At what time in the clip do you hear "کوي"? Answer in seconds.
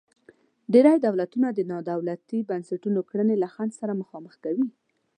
4.43-4.67